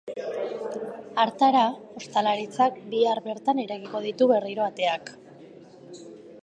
Hartara, 1.23 1.61
ostalaritzak 2.01 2.81
bihar 2.95 3.21
bertan 3.29 3.63
irekiko 3.67 4.03
ditu 4.09 4.31
berriro 4.35 4.67
ateak. 4.71 5.15